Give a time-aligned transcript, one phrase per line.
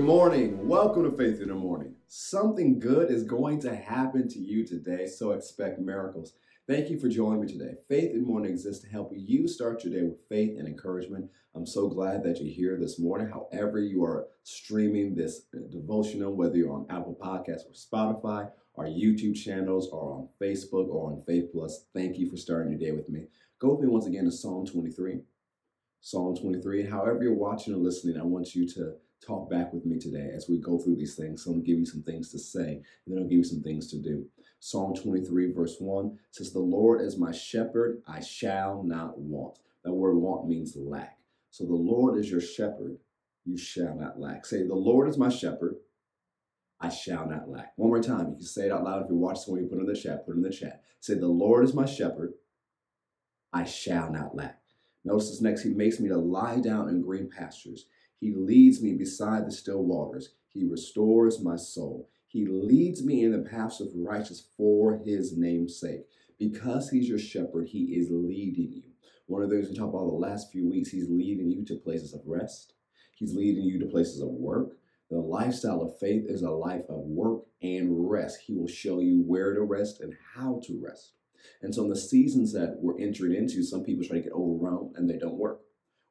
[0.00, 0.66] Good morning.
[0.66, 1.94] Welcome to Faith in the Morning.
[2.08, 6.32] Something good is going to happen to you today, so expect miracles.
[6.66, 7.74] Thank you for joining me today.
[7.86, 11.28] Faith in the Morning exists to help you start your day with faith and encouragement.
[11.54, 13.28] I'm so glad that you're here this morning.
[13.28, 19.36] However, you are streaming this devotional, whether you're on Apple Podcasts or Spotify, our YouTube
[19.36, 23.10] channels, or on Facebook or on Faith Plus, thank you for starting your day with
[23.10, 23.26] me.
[23.58, 25.20] Go with me once again to Psalm 23.
[26.00, 26.86] Psalm 23.
[26.86, 30.48] However, you're watching or listening, I want you to talk back with me today as
[30.48, 31.44] we go through these things.
[31.44, 33.44] So I'm going to give you some things to say, and then I'll give you
[33.44, 34.26] some things to do.
[34.60, 39.58] Psalm 23, verse 1 says, The Lord is my shepherd, I shall not want.
[39.84, 41.18] That word want means lack.
[41.50, 42.98] So the Lord is your shepherd,
[43.44, 44.46] you shall not lack.
[44.46, 45.76] Say, The Lord is my shepherd,
[46.80, 47.72] I shall not lack.
[47.76, 48.28] One more time.
[48.30, 50.00] You can say it out loud if you're watching someone, you put it in the
[50.00, 50.82] chat, put it in the chat.
[51.00, 52.34] Say, The Lord is my shepherd,
[53.52, 54.60] I shall not lack.
[55.04, 57.86] Notice this next, he makes me to lie down in green pastures.
[58.20, 60.34] He leads me beside the still waters.
[60.48, 62.10] He restores my soul.
[62.26, 66.02] He leads me in the paths of righteousness for his name's sake.
[66.38, 68.82] Because he's your shepherd, he is leading you.
[69.26, 71.76] One of the things we talked about the last few weeks, he's leading you to
[71.76, 72.74] places of rest.
[73.14, 74.76] He's leading you to places of work.
[75.10, 78.40] The lifestyle of faith is a life of work and rest.
[78.46, 81.12] He will show you where to rest and how to rest.
[81.62, 84.96] And so, in the seasons that we're entering into, some people try to get overwhelmed
[84.96, 85.62] and they don't work.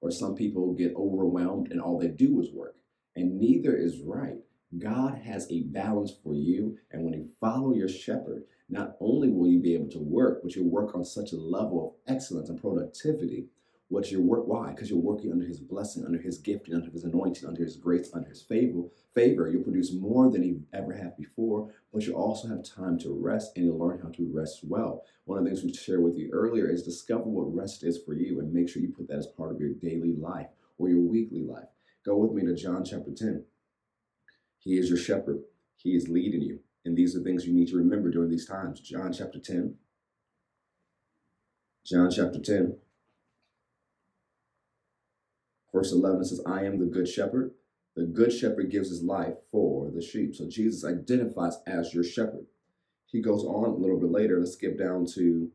[0.00, 2.76] Or some people get overwhelmed and all they do is work.
[3.16, 4.38] And neither is right.
[4.76, 6.78] God has a balance for you.
[6.90, 10.54] And when you follow your shepherd, not only will you be able to work, but
[10.54, 13.46] you'll work on such a level of excellence and productivity
[13.90, 14.46] What's your work?
[14.46, 14.70] Why?
[14.70, 18.10] Because you're working under his blessing, under his gifting, under his anointing, under his grace,
[18.12, 18.82] under his favor.
[19.14, 19.48] Favor.
[19.48, 23.52] You'll produce more than you ever have before, but you also have time to rest
[23.56, 25.04] and you'll learn how to rest well.
[25.24, 28.12] One of the things we shared with you earlier is discover what rest is for
[28.12, 31.00] you and make sure you put that as part of your daily life or your
[31.00, 31.68] weekly life.
[32.04, 33.44] Go with me to John chapter 10.
[34.58, 35.40] He is your shepherd.
[35.76, 36.60] He is leading you.
[36.84, 38.80] And these are things you need to remember during these times.
[38.80, 39.76] John chapter 10.
[41.86, 42.76] John chapter 10.
[45.72, 47.52] Verse 11 says, I am the good shepherd.
[47.94, 50.34] The good shepherd gives his life for the sheep.
[50.34, 52.46] So Jesus identifies as your shepherd.
[53.06, 54.38] He goes on a little bit later.
[54.38, 55.50] Let's skip down to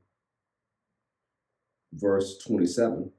[1.93, 3.11] verse 27.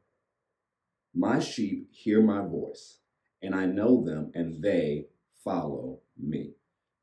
[1.14, 2.98] My sheep hear my voice,
[3.40, 5.06] and I know them, and they
[5.44, 6.54] follow me.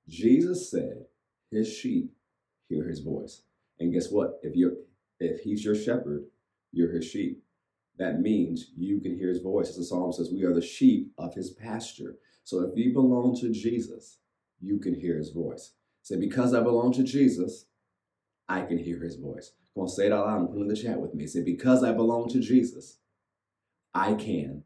[0.07, 1.05] Jesus said
[1.49, 2.11] his sheep
[2.67, 3.43] hear his voice.
[3.79, 4.39] And guess what?
[4.43, 4.73] If you're
[5.19, 6.25] if he's your shepherd,
[6.71, 7.43] you're his sheep
[7.97, 9.69] that means you can hear his voice.
[9.69, 12.15] As the psalm says, we are the sheep of his pasture.
[12.43, 14.19] So if you belong to Jesus,
[14.59, 15.73] you can hear his voice.
[16.01, 17.65] Say, because I belong to Jesus,
[18.49, 19.53] I can hear his voice.
[19.73, 21.27] Come on, say it out loud and put it in the chat with me.
[21.27, 22.97] Say, because I belong to Jesus,
[23.93, 24.63] I can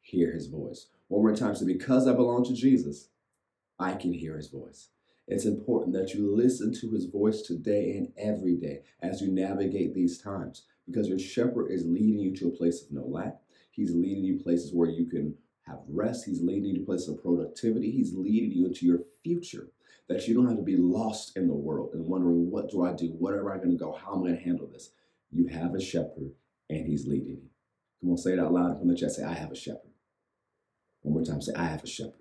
[0.00, 0.88] hear his voice.
[1.08, 1.54] One more time.
[1.54, 3.08] Say, because I belong to Jesus,
[3.78, 4.90] I can hear his voice.
[5.26, 9.94] It's important that you listen to his voice today and every day as you navigate
[9.94, 13.36] these times because your shepherd is leading you to a place of no lack.
[13.70, 15.34] He's leading you places where you can
[15.66, 16.24] have rest.
[16.24, 17.90] He's leading you to places of productivity.
[17.90, 19.68] He's leading you into your future
[20.08, 22.92] that you don't have to be lost in the world and wondering, what do I
[22.92, 23.14] do?
[23.18, 23.92] Where am I going to go?
[23.92, 24.90] How am I going to handle this?
[25.30, 26.32] You have a shepherd
[26.68, 27.48] and he's leading you.
[28.00, 29.12] Come on, say it out loud from the chat.
[29.12, 29.92] Say, I have a shepherd.
[31.02, 32.14] One more time, say, I have a shepherd.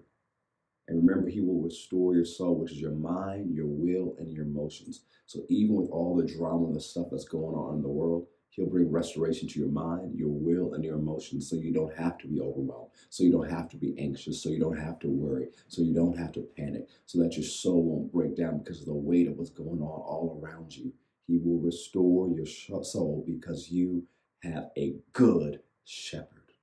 [0.88, 4.44] And remember, he will restore your soul, which is your mind, your will, and your
[4.44, 5.04] emotions.
[5.28, 8.28] So even with all the drama and the stuff that's going on in the world,
[8.52, 12.18] He'll bring restoration to your mind, your will, and your emotions so you don't have
[12.20, 15.08] to be overwhelmed, so you don't have to be anxious, so you don't have to
[15.08, 18.80] worry, so you don't have to panic, so that your soul won't break down because
[18.80, 20.92] of the weight of what's going on all around you.
[21.28, 24.08] He will restore your soul because you
[24.42, 26.54] have a good shepherd.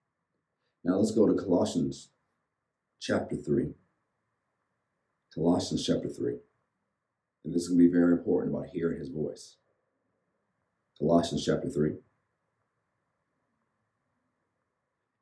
[0.83, 2.09] Now let's go to Colossians
[3.01, 3.75] chapter 3.
[5.35, 6.39] Colossians chapter 3.
[7.45, 9.57] And this is going to be very important about hearing his voice.
[10.99, 11.93] Colossians chapter 3.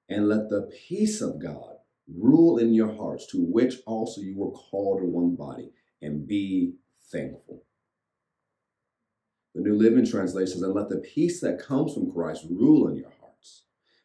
[0.09, 1.77] And let the peace of God
[2.07, 5.71] rule in your hearts, to which also you were called in one body,
[6.03, 6.75] and be
[7.11, 7.65] thankful.
[9.55, 12.97] The New Living Translation says, And let the peace that comes from Christ rule in
[12.97, 13.11] your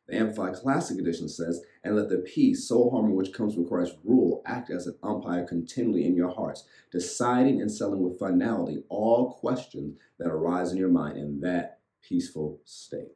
[0.10, 3.98] the Amplified Classic Edition says, And let the peace, soul harmony which comes from Christ's
[4.04, 9.34] rule act as an umpire continually in your hearts, deciding and settling with finality all
[9.34, 13.12] questions that arise in your mind in that peaceful state.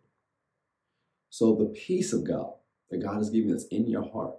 [1.30, 2.54] So the peace of God
[2.92, 4.36] that God has given us in your heart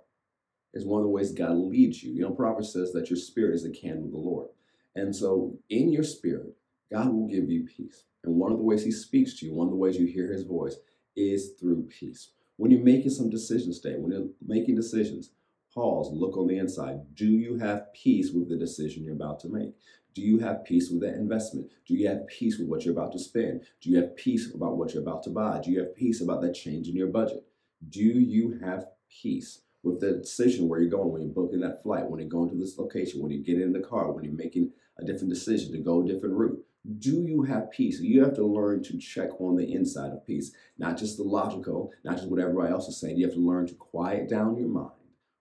[0.73, 2.13] is one of the ways God leads you.
[2.13, 4.49] You know, Proverbs says that your spirit is the candle of the Lord.
[4.95, 6.55] And so in your spirit,
[6.93, 8.05] God will give you peace.
[8.23, 10.33] And one of the ways he speaks to you, one of the ways you hear
[10.33, 10.77] his voice,
[11.17, 15.31] is through peace when you're making some decisions today, when you're making decisions,
[15.75, 17.01] Pause, look on the inside.
[17.17, 19.75] Do you have peace with the decision you're about to make?
[20.15, 21.69] Do you have peace with that investment?
[21.85, 23.63] Do you have peace with what you're about to spend?
[23.81, 25.61] Do you have peace about what you're about to buy?
[25.61, 27.45] Do you have peace about that change in your budget?
[27.89, 32.09] Do you have peace with the decision where you're going when you're booking that flight,
[32.09, 34.71] when you're going to this location, when you get in the car, when you're making
[34.99, 36.65] a different decision to go a different route?
[36.99, 38.01] Do you have peace?
[38.01, 41.93] You have to learn to check on the inside of peace, not just the logical,
[42.05, 43.17] not just what everybody else is saying.
[43.17, 44.91] You have to learn to quiet down your mind,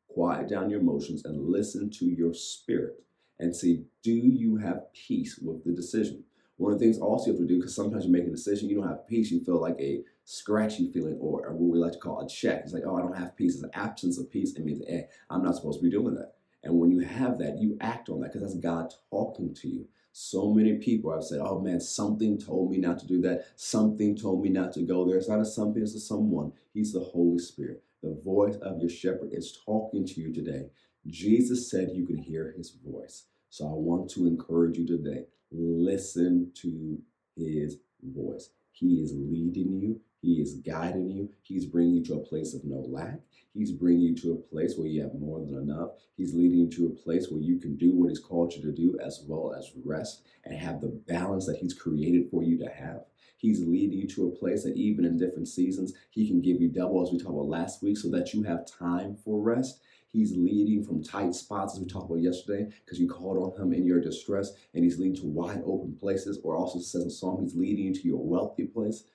[0.07, 3.03] quiet down your emotions, and listen to your spirit
[3.39, 6.23] and see, do you have peace with the decision?
[6.57, 8.69] One of the things also you have to do, because sometimes you make a decision,
[8.69, 11.99] you don't have peace, you feel like a scratchy feeling or, what we like to
[11.99, 12.61] call a check.
[12.63, 13.55] It's like, oh, I don't have peace.
[13.55, 14.55] It's an absence of peace.
[14.55, 16.35] It means, eh, I'm not supposed to be doing that.
[16.63, 19.87] And when you have that, you act on that because that's God talking to you.
[20.13, 23.47] So many people I've said, oh man, something told me not to do that.
[23.55, 25.17] Something told me not to go there.
[25.17, 26.53] It's not a something, it's a someone.
[26.73, 27.83] He's the Holy Spirit.
[28.01, 30.69] The voice of your shepherd is talking to you today.
[31.07, 33.25] Jesus said you can hear his voice.
[33.49, 36.97] So I want to encourage you today listen to
[37.35, 38.49] his voice.
[38.73, 42.65] He is leading you, he is guiding you, he's bringing you to a place of
[42.65, 43.19] no lack.
[43.53, 45.91] He's bringing you to a place where you have more than enough.
[46.17, 48.71] He's leading you to a place where you can do what He's called you to
[48.71, 52.69] do, as well as rest and have the balance that He's created for you to
[52.69, 53.05] have.
[53.37, 56.69] He's leading you to a place that even in different seasons, He can give you
[56.69, 59.81] double, as we talked about last week, so that you have time for rest.
[60.13, 63.73] He's leading from tight spots, as we talked about yesterday, because you called on him
[63.73, 67.41] in your distress, and he's leading to wide open places, or also says in Psalm,
[67.41, 69.05] he's leading you to your wealthy place.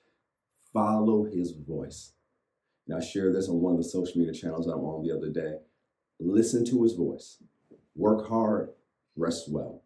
[0.73, 2.11] Follow his voice.
[2.85, 5.29] And I shared this on one of the social media channels I'm on the other
[5.29, 5.59] day.
[6.19, 7.41] Listen to his voice.
[7.95, 8.71] Work hard,
[9.15, 9.83] rest well.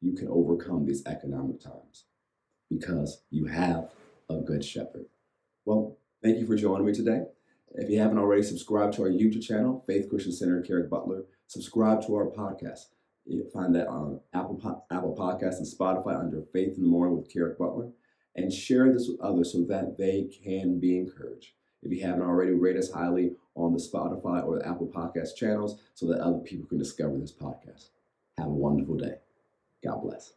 [0.00, 2.06] You can overcome these economic times
[2.68, 3.90] because you have
[4.28, 5.06] a good shepherd.
[5.64, 7.26] Well, thank you for joining me today.
[7.78, 11.24] If you haven't already, subscribe to our YouTube channel, Faith Christian Center Carrick Butler.
[11.46, 12.86] Subscribe to our podcast.
[13.26, 17.30] You find that on Apple Apple Podcasts and Spotify under Faith in the Morning with
[17.30, 17.90] Carrick Butler.
[18.34, 21.52] And share this with others so that they can be encouraged.
[21.82, 25.78] If you haven't already, rate us highly on the Spotify or the Apple Podcast channels
[25.94, 27.88] so that other people can discover this podcast.
[28.38, 29.16] Have a wonderful day.
[29.84, 30.32] God bless.